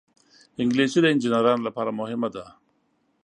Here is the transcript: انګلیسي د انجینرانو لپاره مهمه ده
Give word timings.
انګلیسي 0.61 0.99
د 1.01 1.05
انجینرانو 1.13 1.65
لپاره 1.67 1.91
مهمه 1.99 2.29
ده 2.35 2.45